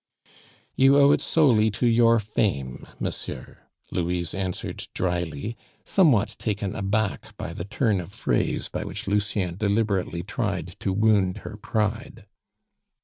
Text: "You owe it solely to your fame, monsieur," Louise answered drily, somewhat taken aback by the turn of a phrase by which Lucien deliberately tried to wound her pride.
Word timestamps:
"You 0.75 0.97
owe 0.97 1.11
it 1.11 1.21
solely 1.21 1.69
to 1.77 1.85
your 1.85 2.19
fame, 2.19 2.87
monsieur," 2.99 3.59
Louise 3.91 4.33
answered 4.33 4.87
drily, 4.95 5.55
somewhat 5.85 6.37
taken 6.39 6.75
aback 6.75 7.37
by 7.37 7.53
the 7.53 7.65
turn 7.65 8.01
of 8.01 8.07
a 8.07 8.15
phrase 8.15 8.67
by 8.67 8.83
which 8.83 9.07
Lucien 9.07 9.57
deliberately 9.57 10.23
tried 10.23 10.69
to 10.79 10.91
wound 10.91 11.41
her 11.45 11.55
pride. 11.55 12.25